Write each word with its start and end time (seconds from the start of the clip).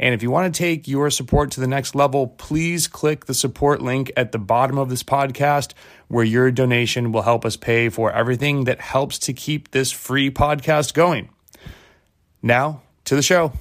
And 0.00 0.14
if 0.14 0.22
you 0.22 0.30
want 0.30 0.52
to 0.52 0.58
take 0.58 0.88
your 0.88 1.10
support 1.10 1.50
to 1.52 1.60
the 1.60 1.66
next 1.66 1.94
level, 1.94 2.26
please 2.26 2.88
click 2.88 3.26
the 3.26 3.34
support 3.34 3.82
link 3.82 4.10
at 4.16 4.32
the 4.32 4.38
bottom 4.38 4.78
of 4.78 4.88
this 4.88 5.02
podcast, 5.02 5.74
where 6.08 6.24
your 6.24 6.50
donation 6.50 7.12
will 7.12 7.22
help 7.22 7.44
us 7.44 7.56
pay 7.56 7.90
for 7.90 8.10
everything 8.10 8.64
that 8.64 8.80
helps 8.80 9.18
to 9.18 9.34
keep 9.34 9.72
this 9.72 9.92
free 9.92 10.30
podcast 10.30 10.94
going. 10.94 11.28
Now 12.42 12.80
to 13.04 13.14
the 13.14 13.22
show. 13.22 13.52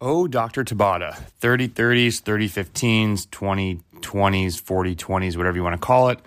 Oh, 0.00 0.26
Dr. 0.26 0.64
Tabata, 0.64 1.14
30 1.14 1.68
30s, 1.68 2.20
30 2.20 2.48
15s, 2.48 3.30
20 3.30 3.80
20s, 4.00 4.60
40 4.60 4.96
20s, 4.96 5.36
whatever 5.36 5.56
you 5.58 5.62
want 5.62 5.74
to 5.74 5.86
call 5.86 6.08
it. 6.08 6.20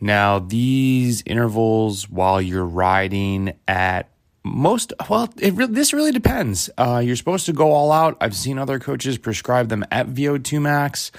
Now, 0.00 0.38
these 0.38 1.22
intervals 1.26 2.08
while 2.08 2.40
you're 2.40 2.66
riding 2.66 3.54
at 3.66 4.10
most 4.46 4.92
well 5.08 5.32
it 5.38 5.54
re- 5.54 5.66
this 5.66 5.92
really 5.92 6.12
depends. 6.12 6.70
Uh, 6.78 7.02
you're 7.04 7.16
supposed 7.16 7.46
to 7.46 7.52
go 7.52 7.72
all 7.72 7.92
out. 7.92 8.16
I've 8.20 8.34
seen 8.34 8.58
other 8.58 8.78
coaches 8.78 9.18
prescribe 9.18 9.68
them 9.68 9.84
at 9.90 10.08
vo2 10.08 10.60
max 10.60 11.12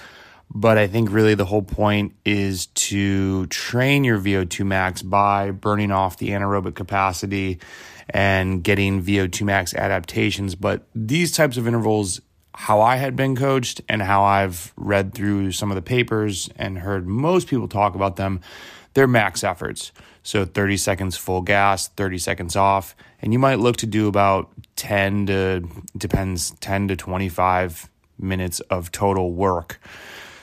but 0.50 0.78
i 0.78 0.88
think 0.88 1.12
really 1.12 1.36
the 1.36 1.44
whole 1.44 1.62
point 1.62 2.16
is 2.24 2.68
to 2.68 3.46
train 3.48 4.06
your 4.06 4.18
vo2 4.18 4.66
max 4.66 5.02
by 5.02 5.52
burning 5.52 5.92
off 5.92 6.18
the 6.18 6.30
anaerobic 6.30 6.74
capacity 6.74 7.60
and 8.10 8.64
getting 8.64 9.04
vo2 9.04 9.42
max 9.44 9.74
adaptations. 9.74 10.56
But 10.56 10.88
these 10.96 11.32
types 11.32 11.58
of 11.58 11.68
intervals 11.68 12.22
how 12.54 12.82
i 12.82 12.96
had 12.96 13.16
been 13.16 13.36
coached 13.36 13.82
and 13.88 14.02
how 14.02 14.24
i've 14.24 14.74
read 14.76 15.14
through 15.14 15.52
some 15.52 15.70
of 15.70 15.76
the 15.76 15.82
papers 15.82 16.50
and 16.56 16.80
heard 16.80 17.08
most 17.08 17.48
people 17.48 17.68
talk 17.68 17.94
about 17.94 18.16
them 18.16 18.42
they're 18.96 19.06
max 19.06 19.44
efforts 19.44 19.92
so 20.28 20.44
30 20.44 20.76
seconds 20.76 21.16
full 21.16 21.42
gas, 21.42 21.88
30 21.88 22.18
seconds 22.18 22.58
off. 22.58 22.98
And 23.22 23.32
you 23.32 23.40
might 23.40 23.60
look 23.60 23.78
to 23.78 23.86
do 23.86 24.10
about 24.10 24.52
10 24.76 25.28
to, 25.28 25.64
depends, 25.96 26.52
10 26.60 26.90
to 26.90 26.98
25 26.98 27.90
minutes 28.20 28.60
of 28.60 28.92
total 28.92 29.32
work. 29.32 29.80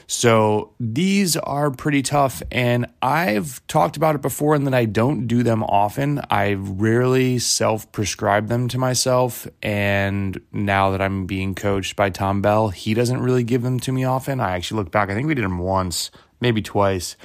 So 0.07 0.73
these 0.81 1.37
are 1.37 1.71
pretty 1.71 2.01
tough. 2.01 2.43
And 2.51 2.87
I've 3.03 3.65
talked 3.67 3.99
about 3.99 4.15
it 4.15 4.23
before 4.23 4.55
and 4.55 4.67
that 4.67 4.73
I 4.73 4.87
don't 4.87 5.27
do 5.27 5.43
them 5.43 5.63
often. 5.63 6.23
I 6.31 6.55
rarely 6.55 7.39
self 7.39 7.93
prescribe 7.93 8.49
them 8.49 8.69
to 8.69 8.79
myself. 8.79 9.47
And 9.63 10.41
now 10.51 10.93
that 10.93 11.03
I'm 11.03 11.27
being 11.27 11.55
coached 11.55 11.95
by 11.95 12.09
Tom 12.09 12.41
Bell, 12.41 12.71
he 12.71 12.95
doesn't 12.95 13.21
really 13.21 13.45
give 13.45 13.61
them 13.61 13.79
to 13.81 13.93
me 13.93 14.05
often. 14.05 14.41
I 14.41 14.53
actually 14.53 14.79
look 14.79 14.91
back, 14.91 15.11
I 15.11 15.15
think 15.15 15.27
we 15.27 15.35
did 15.35 15.45
them 15.45 15.59
once, 15.59 16.11
maybe 16.41 16.63
twice. 16.63 17.19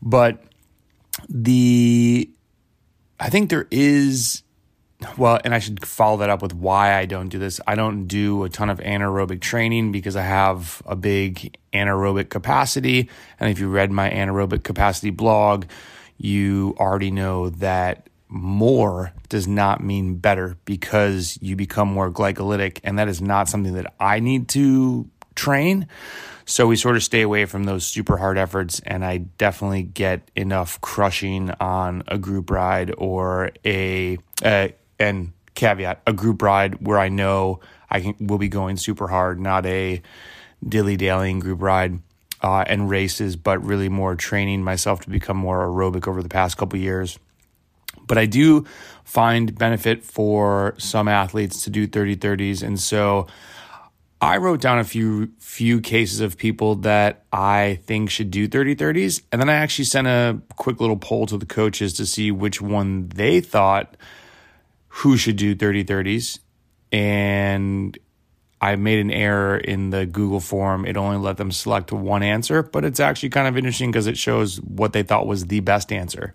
But 0.00 0.42
the 1.28 2.30
I 3.20 3.30
think 3.30 3.50
there 3.50 3.66
is 3.70 4.42
well, 5.18 5.38
and 5.44 5.54
I 5.54 5.58
should 5.58 5.84
follow 5.84 6.18
that 6.18 6.30
up 6.30 6.42
with 6.42 6.54
why 6.54 6.96
I 6.98 7.06
don't 7.06 7.28
do 7.28 7.38
this. 7.38 7.60
I 7.66 7.74
don't 7.74 8.06
do 8.06 8.44
a 8.44 8.48
ton 8.48 8.70
of 8.70 8.78
anaerobic 8.78 9.40
training 9.40 9.92
because 9.92 10.16
I 10.16 10.22
have 10.22 10.82
a 10.86 10.96
big 10.96 11.56
anaerobic 11.72 12.30
capacity. 12.30 13.08
And 13.38 13.50
if 13.50 13.58
you 13.58 13.68
read 13.68 13.90
my 13.90 14.08
anaerobic 14.08 14.62
capacity 14.62 15.10
blog, 15.10 15.66
you 16.16 16.74
already 16.78 17.10
know 17.10 17.50
that 17.50 18.08
more 18.28 19.12
does 19.28 19.46
not 19.46 19.82
mean 19.82 20.16
better 20.16 20.56
because 20.64 21.38
you 21.40 21.54
become 21.56 21.88
more 21.88 22.10
glycolytic. 22.10 22.80
And 22.82 22.98
that 22.98 23.08
is 23.08 23.20
not 23.20 23.48
something 23.48 23.74
that 23.74 23.92
I 24.00 24.20
need 24.20 24.48
to 24.50 25.08
train. 25.34 25.88
So 26.46 26.66
we 26.66 26.76
sort 26.76 26.96
of 26.96 27.02
stay 27.02 27.22
away 27.22 27.46
from 27.46 27.64
those 27.64 27.86
super 27.86 28.18
hard 28.18 28.36
efforts, 28.36 28.80
and 28.80 29.04
I 29.04 29.18
definitely 29.18 29.82
get 29.82 30.30
enough 30.36 30.80
crushing 30.80 31.50
on 31.58 32.02
a 32.06 32.18
group 32.18 32.50
ride 32.50 32.92
or 32.98 33.50
a, 33.64 34.18
and 34.42 35.32
caveat 35.54 36.02
a 36.06 36.12
group 36.12 36.42
ride 36.42 36.86
where 36.86 36.98
I 36.98 37.08
know 37.08 37.60
I 37.90 38.00
can 38.00 38.14
will 38.20 38.38
be 38.38 38.48
going 38.48 38.76
super 38.76 39.08
hard, 39.08 39.40
not 39.40 39.64
a 39.64 40.02
dilly 40.66 40.96
dallying 40.96 41.40
group 41.40 41.62
ride. 41.62 42.00
Uh, 42.42 42.62
and 42.66 42.90
races, 42.90 43.36
but 43.36 43.64
really 43.64 43.88
more 43.88 44.14
training 44.14 44.62
myself 44.62 45.00
to 45.00 45.08
become 45.08 45.34
more 45.34 45.66
aerobic 45.66 46.06
over 46.06 46.22
the 46.22 46.28
past 46.28 46.58
couple 46.58 46.78
years. 46.78 47.18
But 48.06 48.18
I 48.18 48.26
do 48.26 48.66
find 49.02 49.56
benefit 49.56 50.04
for 50.04 50.74
some 50.76 51.08
athletes 51.08 51.64
to 51.64 51.70
do 51.70 51.86
30 51.86 52.16
30s. 52.16 52.62
And 52.62 52.78
so 52.78 53.26
I 54.20 54.38
wrote 54.38 54.60
down 54.60 54.78
a 54.78 54.84
few 54.84 55.32
few 55.38 55.80
cases 55.80 56.20
of 56.20 56.36
people 56.36 56.76
that 56.76 57.24
I 57.32 57.80
think 57.84 58.10
should 58.10 58.30
do 58.30 58.48
30 58.48 58.76
30s. 58.76 59.22
And 59.30 59.40
then 59.40 59.48
I 59.48 59.54
actually 59.54 59.84
sent 59.84 60.06
a 60.06 60.40
quick 60.56 60.80
little 60.80 60.96
poll 60.96 61.26
to 61.26 61.36
the 61.36 61.46
coaches 61.46 61.92
to 61.94 62.06
see 62.06 62.30
which 62.30 62.60
one 62.60 63.08
they 63.08 63.40
thought 63.40 63.96
who 64.88 65.16
should 65.16 65.36
do 65.36 65.54
30 65.54 65.84
30s. 65.84 66.38
And 66.90 67.98
I 68.60 68.76
made 68.76 69.00
an 69.00 69.10
error 69.10 69.58
in 69.58 69.90
the 69.90 70.06
Google 70.06 70.40
form. 70.40 70.86
It 70.86 70.96
only 70.96 71.18
let 71.18 71.36
them 71.36 71.52
select 71.52 71.92
one 71.92 72.22
answer, 72.22 72.62
but 72.62 72.84
it's 72.84 73.00
actually 73.00 73.28
kind 73.28 73.46
of 73.46 73.58
interesting 73.58 73.90
because 73.90 74.06
it 74.06 74.16
shows 74.16 74.58
what 74.62 74.94
they 74.94 75.02
thought 75.02 75.26
was 75.26 75.46
the 75.46 75.60
best 75.60 75.92
answer. 75.92 76.34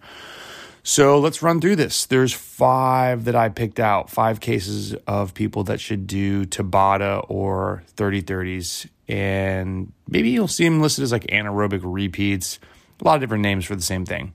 So 0.89 1.19
let's 1.19 1.43
run 1.43 1.61
through 1.61 1.75
this. 1.75 2.07
There's 2.07 2.33
five 2.33 3.25
that 3.25 3.35
I 3.35 3.49
picked 3.49 3.79
out, 3.79 4.09
five 4.09 4.39
cases 4.39 4.95
of 5.05 5.35
people 5.35 5.63
that 5.65 5.79
should 5.79 6.07
do 6.07 6.47
Tabata 6.47 7.23
or 7.29 7.83
30 7.89 8.23
30s. 8.23 8.89
And 9.07 9.93
maybe 10.07 10.31
you'll 10.31 10.47
see 10.47 10.63
them 10.63 10.81
listed 10.81 11.03
as 11.03 11.11
like 11.11 11.27
anaerobic 11.27 11.81
repeats, 11.83 12.57
a 12.99 13.03
lot 13.03 13.13
of 13.13 13.21
different 13.21 13.43
names 13.43 13.65
for 13.65 13.75
the 13.75 13.83
same 13.83 14.03
thing. 14.03 14.33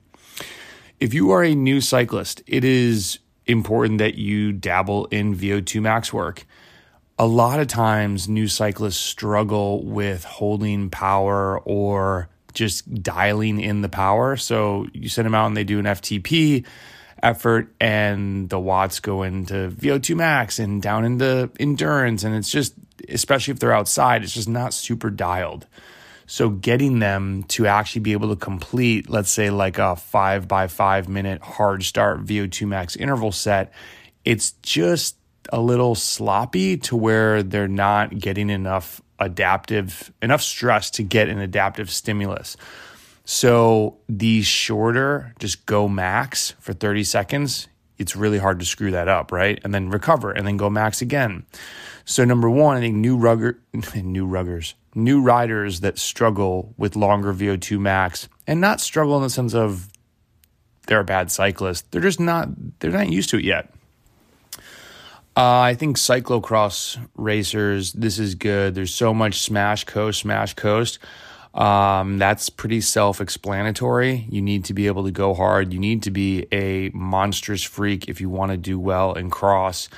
If 0.97 1.13
you 1.13 1.31
are 1.31 1.43
a 1.43 1.53
new 1.53 1.81
cyclist, 1.81 2.41
it 2.47 2.63
is 2.63 3.19
important 3.45 3.97
that 3.97 4.15
you 4.15 4.53
dabble 4.53 5.07
in 5.07 5.35
VO2 5.35 5.81
max 5.81 6.13
work. 6.13 6.45
A 7.19 7.27
lot 7.27 7.59
of 7.59 7.67
times, 7.67 8.29
new 8.29 8.47
cyclists 8.47 8.95
struggle 8.95 9.83
with 9.83 10.23
holding 10.23 10.89
power 10.89 11.59
or 11.59 12.29
just 12.55 13.03
dialing 13.03 13.59
in 13.59 13.81
the 13.81 13.89
power. 13.89 14.35
So 14.37 14.87
you 14.93 15.09
send 15.09 15.25
them 15.25 15.35
out 15.35 15.47
and 15.47 15.55
they 15.55 15.63
do 15.63 15.79
an 15.79 15.85
FTP 15.85 16.65
effort, 17.21 17.73
and 17.79 18.49
the 18.49 18.59
watts 18.59 18.99
go 18.99 19.23
into 19.23 19.71
VO2 19.71 20.15
max 20.15 20.59
and 20.59 20.81
down 20.81 21.05
into 21.05 21.49
endurance. 21.59 22.23
And 22.23 22.35
it's 22.35 22.49
just, 22.49 22.73
especially 23.09 23.53
if 23.53 23.59
they're 23.59 23.73
outside, 23.73 24.23
it's 24.23 24.33
just 24.33 24.49
not 24.49 24.73
super 24.73 25.09
dialed. 25.09 25.67
So 26.27 26.49
getting 26.49 26.99
them 26.99 27.43
to 27.49 27.67
actually 27.67 28.01
be 28.01 28.13
able 28.13 28.29
to 28.29 28.35
complete, 28.35 29.09
let's 29.09 29.29
say, 29.29 29.49
like 29.49 29.77
a 29.77 29.95
five 29.95 30.47
by 30.47 30.67
five 30.67 31.07
minute 31.07 31.41
hard 31.41 31.83
start 31.83 32.25
VO2 32.25 32.67
max 32.67 32.95
interval 32.95 33.31
set, 33.31 33.73
it's 34.23 34.51
just 34.63 35.17
a 35.51 35.59
little 35.61 35.93
sloppy 35.93 36.77
to 36.77 36.95
where 36.95 37.43
they're 37.43 37.67
not 37.67 38.17
getting 38.17 38.49
enough 38.49 39.01
adaptive, 39.19 40.11
enough 40.21 40.41
stress 40.41 40.89
to 40.91 41.03
get 41.03 41.29
an 41.29 41.39
adaptive 41.39 41.89
stimulus. 41.89 42.57
So 43.25 43.97
these 44.07 44.45
shorter, 44.45 45.33
just 45.39 45.65
go 45.65 45.87
max 45.87 46.51
for 46.59 46.73
30 46.73 47.03
seconds, 47.03 47.67
it's 47.97 48.15
really 48.15 48.37
hard 48.37 48.59
to 48.59 48.65
screw 48.65 48.91
that 48.91 49.07
up, 49.07 49.31
right? 49.31 49.59
And 49.63 49.73
then 49.73 49.89
recover 49.89 50.31
and 50.31 50.45
then 50.45 50.57
go 50.57 50.69
max 50.69 51.01
again. 51.01 51.45
So 52.03 52.25
number 52.25 52.49
one, 52.49 52.77
I 52.77 52.81
think 52.81 52.95
new 52.95 53.17
rugger, 53.17 53.59
new 53.95 54.27
ruggers, 54.27 54.73
new 54.93 55.21
riders 55.21 55.79
that 55.79 55.97
struggle 55.97 56.73
with 56.77 56.95
longer 56.95 57.33
VO2 57.33 57.79
max 57.79 58.27
and 58.45 58.61
not 58.61 58.81
struggle 58.81 59.17
in 59.17 59.23
the 59.23 59.29
sense 59.29 59.55
of 59.55 59.89
they're 60.87 60.99
a 60.99 61.05
bad 61.05 61.31
cyclist. 61.31 61.91
They're 61.91 62.01
just 62.01 62.19
not, 62.19 62.49
they're 62.79 62.91
not 62.91 63.09
used 63.09 63.29
to 63.31 63.37
it 63.37 63.43
yet. 63.43 63.73
Uh, 65.37 65.59
I 65.59 65.73
think 65.73 65.97
cyclocross 65.97 66.97
racers, 67.17 67.91
this 67.91 68.19
is 68.19 68.35
good. 68.35 68.73
There's 68.73 68.93
so 68.93 69.13
much 69.13 69.41
smash 69.41 69.83
coast, 69.83 70.21
smash 70.21 70.53
coast. 70.53 70.97
Um, 71.53 72.17
that's 72.17 72.49
pretty 72.49 72.79
self 72.79 73.19
explanatory. 73.19 74.27
You 74.29 74.41
need 74.41 74.65
to 74.65 74.73
be 74.73 74.87
able 74.87 75.03
to 75.05 75.11
go 75.11 75.33
hard. 75.33 75.73
You 75.73 75.79
need 75.79 76.03
to 76.03 76.11
be 76.11 76.47
a 76.53 76.89
monstrous 76.93 77.63
freak 77.63 78.07
if 78.07 78.21
you 78.21 78.29
want 78.29 78.51
to 78.51 78.57
do 78.57 78.79
well 78.79 79.13
in 79.13 79.29
cross. 79.29 79.89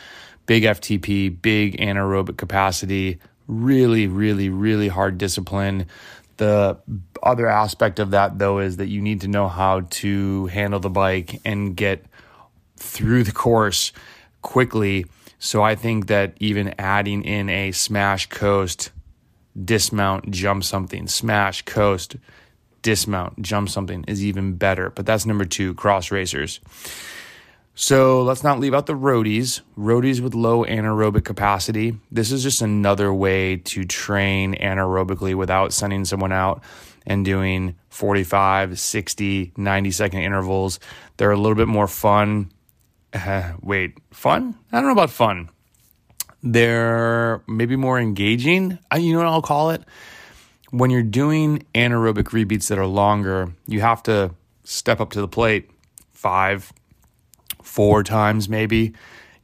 Big 0.48 0.63
FTP, 0.63 1.40
big 1.40 1.78
anaerobic 1.78 2.38
capacity, 2.38 3.19
really, 3.48 4.07
really, 4.07 4.50
really 4.50 4.88
hard 4.88 5.18
discipline. 5.19 5.86
The 6.38 6.78
other 7.22 7.48
aspect 7.48 8.00
of 8.00 8.12
that, 8.12 8.40
though, 8.40 8.60
is 8.60 8.78
that 8.78 8.88
you 8.88 9.01
need 9.01 9.22
to 9.22 9.28
know 9.28 9.48
how 9.48 9.81
to 9.81 10.48
handle 10.48 10.80
the 10.80 10.90
bike 10.90 11.42
and 11.44 11.75
get 11.75 12.06
through 12.78 13.24
the 13.24 13.31
course 13.31 13.92
quickly. 14.42 15.06
So 15.39 15.62
I 15.62 15.75
think 15.75 16.07
that 16.07 16.34
even 16.39 16.74
adding 16.80 17.24
in 17.24 17.50
a 17.50 17.72
smash 17.72 18.28
coast, 18.28 18.92
dismount, 19.63 20.31
jump 20.31 20.63
something, 20.63 21.07
smash 21.07 21.63
coast, 21.63 22.16
dismount, 22.81 23.42
jump 23.42 23.69
something 23.69 24.04
is 24.07 24.24
even 24.24 24.54
better. 24.56 24.89
But 24.89 25.06
that's 25.06 25.25
number 25.25 25.45
two, 25.45 25.74
cross 25.75 26.12
racers. 26.12 26.60
So 27.80 28.24
let's 28.24 28.44
not 28.44 28.60
leave 28.60 28.74
out 28.74 28.88
the 28.88 28.94
roadies. 28.94 29.62
Roadies 29.78 30.19
with 30.19 30.34
low 30.34 30.66
anaerobic 30.66 31.24
capacity. 31.24 31.95
This 32.12 32.31
is 32.31 32.42
just 32.42 32.63
another 32.63 33.13
way 33.13 33.57
to 33.57 33.86
train 33.86 34.56
anaerobically 34.56 35.36
without 35.36 35.74
sending 35.74 36.04
someone 36.04 36.31
out 36.31 36.63
and 37.06 37.24
doing 37.24 37.75
45, 37.90 38.80
60, 38.80 39.54
90 39.56 39.92
second 39.92 40.22
intervals. 40.22 40.80
They're 41.18 41.30
a 41.30 41.38
little 41.38 41.56
bit 41.56 41.68
more 41.68 41.88
fun. 41.88 42.51
Uh, 43.18 43.54
wait, 43.62 43.98
fun? 44.12 44.56
I 44.72 44.78
don't 44.78 44.86
know 44.86 44.92
about 44.92 45.10
fun. 45.10 45.50
They're 46.44 47.42
maybe 47.48 47.75
more 47.75 48.00
engaging. 48.00 48.78
You 48.96 49.14
know 49.14 49.19
what 49.19 49.28
I'll 49.28 49.42
call 49.42 49.72
it? 49.72 49.84
When 50.69 50.92
you're 50.92 51.02
doing 51.02 51.66
anaerobic 51.74 52.31
repeats 52.31 52.68
that 52.68 52.78
are 52.78 52.86
longer, 52.86 53.54
you 53.66 53.81
have 53.81 54.04
to 54.04 54.31
step 54.64 55.00
up 55.00 55.12
to 55.12 55.22
the 55.22 55.28
plate 55.28 55.69
five, 56.14 56.72
four 57.64 58.04
times 58.04 58.48
maybe. 58.48 58.94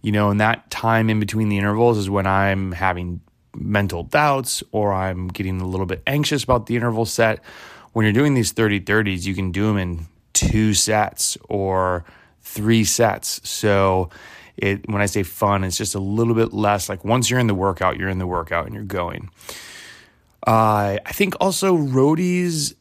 You 0.01 0.11
know, 0.11 0.29
and 0.29 0.39
that 0.39 0.69
time 0.69 1.09
in 1.09 1.19
between 1.19 1.49
the 1.49 1.57
intervals 1.57 1.97
is 1.97 2.09
when 2.09 2.27
I'm 2.27 2.73
having 2.73 3.21
mental 3.55 4.03
doubts 4.03 4.61
or 4.71 4.93
I'm 4.93 5.29
getting 5.29 5.61
a 5.61 5.67
little 5.67 5.85
bit 5.85 6.03
anxious 6.05 6.43
about 6.43 6.65
the 6.65 6.75
interval 6.75 7.05
set. 7.05 7.39
When 7.93 8.05
you're 8.05 8.13
doing 8.13 8.33
these 8.33 8.51
30 8.51 8.81
30s, 8.81 9.25
you 9.25 9.33
can 9.33 9.51
do 9.51 9.67
them 9.67 9.77
in 9.77 10.07
two 10.33 10.73
sets 10.73 11.37
or 11.47 12.03
three 12.43 12.83
sets. 12.83 13.41
So 13.47 14.09
it 14.57 14.87
when 14.89 15.01
I 15.01 15.07
say 15.07 15.23
fun, 15.23 15.63
it's 15.63 15.77
just 15.77 15.95
a 15.95 15.99
little 15.99 16.35
bit 16.35 16.53
less 16.53 16.89
like 16.89 17.03
once 17.03 17.29
you're 17.29 17.39
in 17.39 17.47
the 17.47 17.55
workout, 17.55 17.97
you're 17.97 18.09
in 18.09 18.19
the 18.19 18.27
workout 18.27 18.65
and 18.65 18.73
you're 18.75 18.83
going. 18.83 19.29
Uh, 20.45 20.99
I 21.05 21.11
think 21.13 21.35
also 21.39 21.77
roadies, 21.77 22.75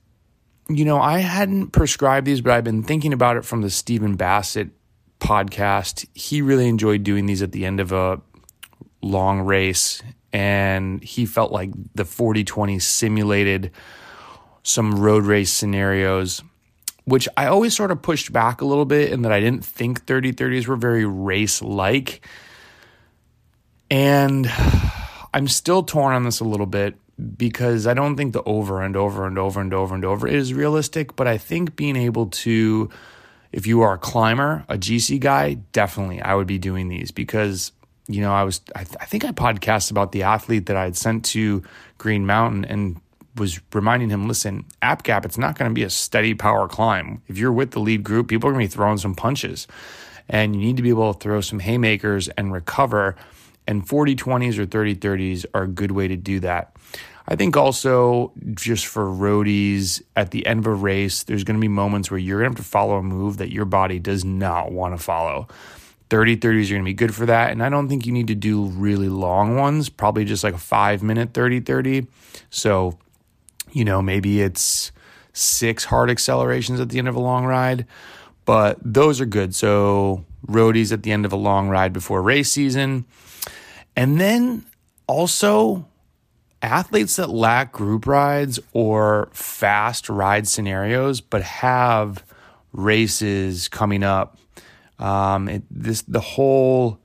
you 0.69 0.85
know, 0.85 1.01
I 1.01 1.19
hadn't 1.19 1.69
prescribed 1.69 2.27
these, 2.27 2.41
but 2.41 2.53
I've 2.53 2.65
been 2.65 2.83
thinking 2.83 3.13
about 3.13 3.37
it 3.37 3.45
from 3.45 3.63
the 3.63 3.71
Stephen 3.71 4.17
Bassett 4.17 4.71
podcast. 5.21 6.07
He 6.13 6.43
really 6.43 6.69
enjoyed 6.69 7.05
doing 7.05 7.27
these 7.27 7.41
at 7.41 7.53
the 7.53 7.65
end 7.65 7.79
of 7.79 7.93
a 7.93 8.21
long 9.01 9.41
race, 9.41 10.03
and 10.33 11.03
he 11.03 11.25
felt 11.25 11.53
like 11.53 11.71
the 11.95 12.05
40 12.05 12.45
20 12.45 12.79
simulated 12.81 13.71
some 14.65 14.99
road 15.01 15.25
race 15.25 15.53
scenarios, 15.53 16.43
which 17.05 17.29
I 17.37 17.47
always 17.47 17.75
sort 17.75 17.91
of 17.91 18.03
pushed 18.03 18.33
back 18.33 18.61
a 18.61 18.65
little 18.65 18.85
bit 18.85 19.13
in 19.13 19.23
that 19.23 19.33
I 19.33 19.41
didn't 19.41 19.65
think 19.65 20.05
30 20.05 20.33
30s 20.33 20.67
were 20.67 20.77
very 20.77 21.05
race 21.05 21.63
like. 21.63 22.27
And 23.91 24.51
I'm 25.35 25.49
still 25.49 25.83
torn 25.83 26.15
on 26.15 26.25
this 26.25 26.41
a 26.41 26.45
little 26.45 26.67
bit 26.67 26.95
because 27.37 27.87
I 27.87 27.95
don't 27.95 28.17
think 28.17 28.33
the 28.33 28.43
over 28.43 28.83
and 28.83 28.97
over 28.97 29.27
and 29.27 29.39
over 29.39 29.61
and 29.61 29.73
over 29.73 29.95
and 29.95 30.05
over 30.05 30.27
is 30.27 30.55
realistic, 30.55 31.17
but 31.17 31.27
I 31.27 31.39
think 31.39 31.77
being 31.77 31.97
able 31.97 32.27
to 32.27 32.91
if 33.53 33.67
you 33.67 33.83
are 33.83 33.95
a 33.95 33.99
climber, 33.99 34.65
a 34.69 34.79
GC 34.79 35.21
guy, 35.21 35.55
definitely 35.73 36.23
I 36.23 36.35
would 36.35 36.47
be 36.47 36.59
doing 36.59 36.89
these 36.89 37.11
because 37.11 37.73
you 38.09 38.21
know 38.21 38.33
I 38.33 38.45
was 38.45 38.61
I, 38.75 38.85
th- 38.85 38.97
I 39.01 39.05
think 39.05 39.25
I 39.25 39.33
podcast 39.33 39.91
about 39.91 40.13
the 40.13 40.23
athlete 40.23 40.67
that 40.67 40.77
I 40.77 40.85
had 40.85 40.97
sent 40.97 41.25
to 41.27 41.63
Green 41.99 42.27
Mountain 42.27 42.65
and 42.65 43.01
was 43.37 43.61
reminding 43.73 44.11
him, 44.11 44.29
listen, 44.29 44.65
app 44.83 45.03
gap, 45.03 45.25
it's 45.25 45.39
not 45.39 45.59
going 45.59 45.71
to 45.71 45.75
be 45.75 45.83
a 45.83 45.91
steady 45.91 46.35
power 46.35 46.69
climb. 46.69 47.23
If 47.29 47.39
you're 47.39 47.53
with 47.53 47.71
the 47.71 47.81
lead 47.81 48.03
group, 48.03 48.29
people 48.29 48.49
are 48.49 48.53
going 48.53 48.67
to 48.67 48.71
be 48.71 48.75
throwing 48.75 48.99
some 48.99 49.15
punches, 49.15 49.67
and 50.29 50.55
you 50.55 50.63
need 50.63 50.77
to 50.77 50.83
be 50.83 50.91
able 50.91 51.15
to 51.15 51.19
throw 51.19 51.41
some 51.41 51.61
haymakers 51.61 52.29
and 52.29 52.53
recover. 52.53 53.17
And 53.67 53.87
40 53.87 54.17
20s 54.17 54.59
or 54.59 54.67
30 54.67 54.97
30s 54.97 55.47
are 55.55 55.63
a 55.63 55.69
good 55.69 55.93
way 55.93 56.09
to 56.09 56.17
do 56.17 56.41
that. 56.41 56.77
I 57.29 57.37
think 57.37 57.57
also 57.57 58.33
just 58.53 58.87
for 58.87 59.05
roadies 59.05 60.03
at 60.17 60.33
the 60.33 60.45
end 60.47 60.61
of 60.61 60.67
a 60.67 60.75
race, 60.75 61.23
there's 61.23 61.45
going 61.45 61.57
to 61.57 61.61
be 61.61 61.69
moments 61.69 62.11
where 62.11 62.19
you're 62.19 62.41
going 62.41 62.53
to 62.53 62.59
have 62.59 62.65
to 62.65 62.71
follow 62.71 62.97
a 62.97 63.03
move 63.03 63.37
that 63.37 63.53
your 63.53 63.65
body 63.65 63.99
does 63.99 64.25
not 64.25 64.73
want 64.73 64.97
to 64.97 65.03
follow. 65.03 65.47
30 66.11 66.37
30s 66.37 66.67
are 66.67 66.75
going 66.75 66.83
to 66.83 66.85
be 66.85 66.93
good 66.93 67.15
for 67.15 67.25
that. 67.27 67.53
And 67.53 67.63
I 67.63 67.69
don't 67.69 67.89
think 67.89 68.05
you 68.05 68.13
need 68.13 68.27
to 68.27 68.35
do 68.35 68.65
really 68.67 69.09
long 69.09 69.57
ones, 69.57 69.89
probably 69.89 70.25
just 70.25 70.45
like 70.45 70.55
a 70.55 70.59
five 70.59 71.03
minute 71.03 71.33
30 71.33 71.61
30. 71.61 72.07
So, 72.51 72.99
you 73.73 73.85
know, 73.85 74.03
maybe 74.03 74.43
it's 74.43 74.93
six 75.33 75.85
hard 75.85 76.11
accelerations 76.11 76.81
at 76.81 76.91
the 76.91 76.99
end 76.99 77.09
of 77.09 77.15
a 77.15 77.21
long 77.21 77.45
ride, 77.45 77.87
but 78.45 78.79
those 78.83 79.21
are 79.21 79.27
good. 79.27 79.55
So, 79.55 80.25
roadies 80.47 80.93
at 80.93 81.03
the 81.03 81.13
end 81.13 81.25
of 81.25 81.33
a 81.33 81.37
long 81.37 81.69
ride 81.69 81.93
before 81.93 82.23
race 82.23 82.51
season. 82.51 83.05
And 83.97 84.21
then 84.21 84.67
also, 85.07 85.87
athletes 86.63 87.17
that 87.17 87.29
lack 87.29 87.73
group 87.73 88.07
rides 88.07 88.59
or 88.73 89.29
fast 89.33 90.09
ride 90.09 90.47
scenarios, 90.47 91.21
but 91.21 91.43
have 91.43 92.25
races 92.73 93.69
coming 93.69 94.03
up. 94.03 94.39
Um, 94.99 95.49
it, 95.49 95.63
this 95.71 96.03
the 96.03 96.21
whole 96.21 96.99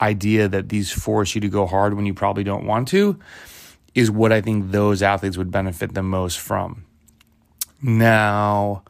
idea 0.00 0.48
that 0.48 0.68
these 0.68 0.90
force 0.90 1.34
you 1.34 1.40
to 1.40 1.48
go 1.48 1.66
hard 1.66 1.94
when 1.94 2.04
you 2.04 2.12
probably 2.12 2.44
don't 2.44 2.66
want 2.66 2.88
to 2.88 3.18
is 3.96 4.10
what 4.10 4.32
I 4.32 4.40
think 4.40 4.70
those 4.70 5.02
athletes 5.02 5.36
would 5.36 5.50
benefit 5.50 5.94
the 5.94 6.02
most 6.02 6.38
from. 6.38 6.84
Now, 7.82 8.84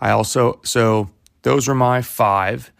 I 0.00 0.10
also 0.10 0.60
so 0.64 1.10
those 1.42 1.68
are 1.68 1.74
my 1.74 2.00
five, 2.00 2.72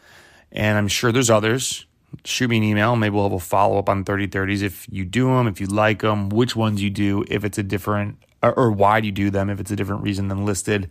and 0.50 0.78
I'm 0.78 0.88
sure 0.88 1.12
there's 1.12 1.30
others 1.30 1.84
shoot 2.24 2.48
me 2.48 2.58
an 2.58 2.62
email. 2.62 2.96
Maybe 2.96 3.14
we'll 3.14 3.24
have 3.24 3.32
a 3.32 3.40
follow 3.40 3.78
up 3.78 3.88
on 3.88 4.04
3030s 4.04 4.62
if 4.62 4.86
you 4.90 5.04
do 5.04 5.26
them, 5.26 5.46
if 5.46 5.60
you 5.60 5.66
like 5.66 6.02
them, 6.02 6.28
which 6.28 6.54
ones 6.54 6.82
you 6.82 6.90
do, 6.90 7.24
if 7.28 7.44
it's 7.44 7.58
a 7.58 7.62
different, 7.62 8.18
or, 8.42 8.52
or 8.54 8.70
why 8.70 9.00
do 9.00 9.06
you 9.06 9.12
do 9.12 9.30
them, 9.30 9.50
if 9.50 9.60
it's 9.60 9.70
a 9.70 9.76
different 9.76 10.02
reason 10.02 10.28
than 10.28 10.44
listed. 10.44 10.90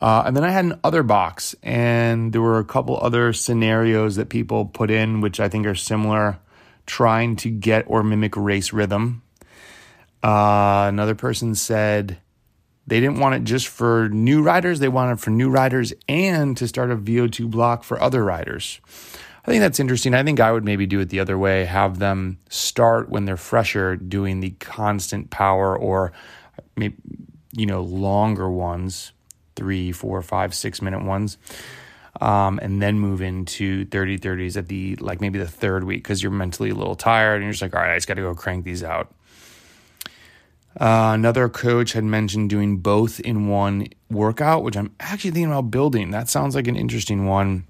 Uh, 0.00 0.24
and 0.26 0.36
then 0.36 0.44
I 0.44 0.50
had 0.50 0.64
an 0.64 0.80
other 0.84 1.02
box, 1.02 1.54
and 1.62 2.32
there 2.32 2.42
were 2.42 2.58
a 2.58 2.64
couple 2.64 2.98
other 3.00 3.32
scenarios 3.32 4.16
that 4.16 4.28
people 4.28 4.66
put 4.66 4.90
in, 4.90 5.20
which 5.20 5.40
I 5.40 5.48
think 5.48 5.66
are 5.66 5.74
similar, 5.74 6.38
trying 6.84 7.36
to 7.36 7.50
get 7.50 7.84
or 7.86 8.02
mimic 8.02 8.36
race 8.36 8.72
rhythm. 8.72 9.22
Uh, 10.22 10.86
another 10.88 11.14
person 11.14 11.54
said 11.54 12.18
they 12.86 13.00
didn't 13.00 13.18
want 13.18 13.34
it 13.34 13.44
just 13.44 13.68
for 13.68 14.08
new 14.08 14.42
riders, 14.42 14.78
they 14.78 14.88
wanted 14.88 15.20
for 15.20 15.30
new 15.30 15.50
riders 15.50 15.92
and 16.08 16.56
to 16.56 16.68
start 16.68 16.90
a 16.90 16.96
VO2 16.96 17.50
block 17.50 17.84
for 17.84 18.00
other 18.00 18.24
riders. 18.24 18.80
I 19.46 19.50
think 19.50 19.60
that's 19.60 19.78
interesting. 19.78 20.14
I 20.14 20.24
think 20.24 20.40
I 20.40 20.50
would 20.50 20.64
maybe 20.64 20.86
do 20.86 20.98
it 20.98 21.08
the 21.08 21.20
other 21.20 21.38
way, 21.38 21.64
have 21.66 22.00
them 22.00 22.38
start 22.48 23.08
when 23.08 23.26
they're 23.26 23.36
fresher 23.36 23.94
doing 23.94 24.40
the 24.40 24.50
constant 24.50 25.30
power 25.30 25.78
or 25.78 26.12
maybe, 26.76 26.96
you 27.52 27.66
know, 27.66 27.82
longer 27.82 28.50
ones, 28.50 29.12
three, 29.54 29.92
four, 29.92 30.20
five, 30.22 30.52
six 30.52 30.82
minute 30.82 31.04
ones. 31.04 31.38
Um, 32.20 32.58
and 32.62 32.80
then 32.80 32.98
move 32.98 33.20
into 33.20 33.84
30 33.84 34.18
30s 34.18 34.56
at 34.56 34.68
the 34.68 34.96
like 34.96 35.20
maybe 35.20 35.38
the 35.38 35.46
third 35.46 35.84
week 35.84 36.02
because 36.02 36.22
you're 36.22 36.32
mentally 36.32 36.70
a 36.70 36.74
little 36.74 36.94
tired 36.94 37.36
and 37.36 37.44
you're 37.44 37.52
just 37.52 37.60
like, 37.60 37.74
all 37.74 37.82
right, 37.82 37.92
I 37.92 37.96
just 37.96 38.08
got 38.08 38.14
to 38.14 38.22
go 38.22 38.34
crank 38.34 38.64
these 38.64 38.82
out. 38.82 39.12
Uh, 40.78 41.12
another 41.14 41.48
coach 41.48 41.92
had 41.92 42.04
mentioned 42.04 42.50
doing 42.50 42.78
both 42.78 43.18
in 43.20 43.48
one 43.48 43.88
workout, 44.10 44.62
which 44.62 44.76
I'm 44.76 44.94
actually 45.00 45.30
thinking 45.30 45.50
about 45.50 45.70
building. 45.70 46.10
That 46.10 46.28
sounds 46.28 46.54
like 46.54 46.68
an 46.68 46.76
interesting 46.76 47.26
one. 47.26 47.66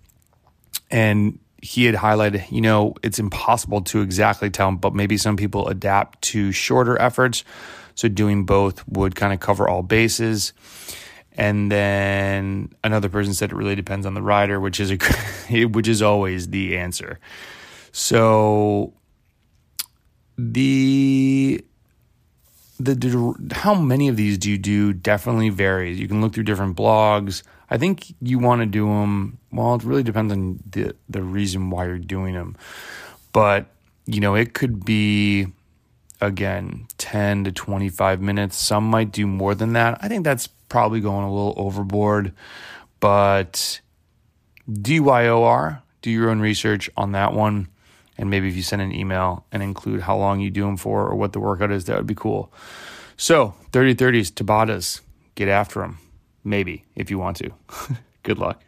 And 0.90 1.38
he 1.62 1.84
had 1.84 1.94
highlighted, 1.94 2.50
you 2.50 2.60
know, 2.60 2.94
it's 3.02 3.18
impossible 3.18 3.82
to 3.82 4.00
exactly 4.00 4.50
tell, 4.50 4.72
but 4.72 4.94
maybe 4.94 5.16
some 5.16 5.36
people 5.36 5.68
adapt 5.68 6.20
to 6.22 6.50
shorter 6.52 7.00
efforts. 7.00 7.44
So 7.94 8.08
doing 8.08 8.44
both 8.44 8.86
would 8.88 9.14
kind 9.14 9.32
of 9.32 9.40
cover 9.40 9.68
all 9.68 9.82
bases. 9.82 10.52
And 11.32 11.70
then 11.70 12.74
another 12.82 13.08
person 13.08 13.34
said 13.34 13.52
it 13.52 13.56
really 13.56 13.74
depends 13.74 14.06
on 14.06 14.14
the 14.14 14.22
rider, 14.22 14.58
which 14.58 14.80
is 14.80 14.90
a 14.90 14.96
which 15.66 15.86
is 15.86 16.02
always 16.02 16.48
the 16.48 16.76
answer. 16.76 17.20
So 17.92 18.94
the 20.38 20.95
the 22.78 23.34
how 23.52 23.74
many 23.74 24.08
of 24.08 24.16
these 24.16 24.38
do 24.38 24.50
you 24.50 24.58
do 24.58 24.92
definitely 24.92 25.48
varies. 25.48 25.98
You 25.98 26.08
can 26.08 26.20
look 26.20 26.34
through 26.34 26.44
different 26.44 26.76
blogs. 26.76 27.42
I 27.70 27.78
think 27.78 28.14
you 28.20 28.38
want 28.38 28.60
to 28.62 28.66
do 28.66 28.86
them. 28.86 29.38
Well, 29.50 29.74
it 29.74 29.84
really 29.84 30.02
depends 30.02 30.32
on 30.32 30.60
the 30.70 30.94
the 31.08 31.22
reason 31.22 31.70
why 31.70 31.86
you're 31.86 31.98
doing 31.98 32.34
them, 32.34 32.56
but 33.32 33.66
you 34.06 34.20
know 34.20 34.34
it 34.34 34.54
could 34.54 34.84
be 34.84 35.48
again, 36.20 36.86
10 36.98 37.44
to 37.44 37.52
25 37.52 38.20
minutes. 38.20 38.56
Some 38.56 38.88
might 38.88 39.12
do 39.12 39.26
more 39.26 39.54
than 39.54 39.72
that. 39.74 39.98
I 40.00 40.08
think 40.08 40.24
that's 40.24 40.46
probably 40.46 41.00
going 41.00 41.24
a 41.24 41.32
little 41.32 41.54
overboard, 41.56 42.32
but 43.00 43.80
DYOR, 44.70 45.82
do 46.02 46.10
your 46.10 46.30
own 46.30 46.40
research 46.40 46.90
on 46.96 47.12
that 47.12 47.32
one. 47.32 47.68
And 48.18 48.30
maybe 48.30 48.48
if 48.48 48.56
you 48.56 48.62
send 48.62 48.82
an 48.82 48.92
email 48.94 49.44
and 49.52 49.62
include 49.62 50.02
how 50.02 50.16
long 50.16 50.40
you 50.40 50.50
do 50.50 50.62
them 50.62 50.76
for 50.76 51.06
or 51.06 51.14
what 51.14 51.32
the 51.32 51.40
workout 51.40 51.70
is, 51.70 51.84
that 51.84 51.96
would 51.96 52.06
be 52.06 52.14
cool. 52.14 52.52
So, 53.16 53.54
30 53.72 53.94
30s, 53.94 54.32
Tabatas, 54.32 55.00
get 55.34 55.48
after 55.48 55.80
them. 55.80 55.98
Maybe 56.44 56.84
if 56.94 57.10
you 57.10 57.18
want 57.18 57.36
to. 57.38 57.50
Good 58.22 58.38
luck. 58.38 58.62